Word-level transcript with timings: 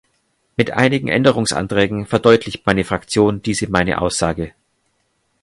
Mit 0.57 0.71
einigen 0.71 1.09
Änderungsanträgen 1.09 2.07
verdeutlicht 2.07 2.65
meine 2.65 2.83
Fraktion 2.83 3.43
diese 3.43 3.69
meine 3.69 4.01
Aussage. 4.01 4.51